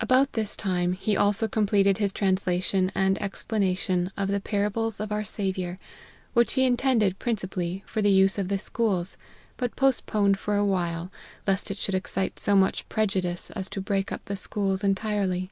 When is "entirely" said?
14.82-15.48